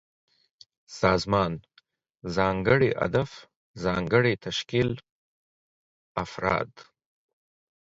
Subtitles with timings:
[1.01, 1.53] سازمان:
[2.35, 3.31] ځانګړی هدف،
[3.83, 4.89] ځانګړی تشکيل،
[6.23, 6.71] افراد